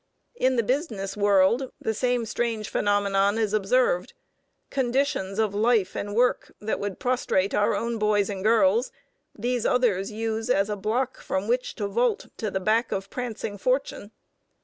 In 0.33 0.55
the 0.55 0.63
business 0.63 1.15
world 1.15 1.71
the 1.79 1.93
same 1.93 2.25
strange 2.25 2.69
phenomenon 2.69 3.37
is 3.37 3.53
observed: 3.53 4.13
conditions 4.71 5.37
of 5.37 5.53
life 5.53 5.95
and 5.95 6.15
work 6.15 6.51
that 6.59 6.79
would 6.79 6.97
prostrate 6.97 7.53
our 7.53 7.75
own 7.75 7.99
boys 7.99 8.27
and 8.27 8.43
girls, 8.43 8.91
these 9.37 9.63
others 9.63 10.11
use 10.11 10.49
as 10.49 10.71
a 10.71 10.75
block 10.75 11.19
from 11.21 11.47
which 11.47 11.75
to 11.75 11.87
vault 11.87 12.29
to 12.37 12.49
the 12.49 12.59
back 12.59 12.91
of 12.91 13.11
prancing 13.11 13.59
Fortune. 13.59 14.09